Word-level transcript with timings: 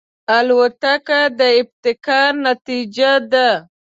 الوتکه 0.37 1.21
د 1.39 1.41
ابتکار 1.59 2.31
نتیجه 2.47 3.11
ده. 3.31 3.49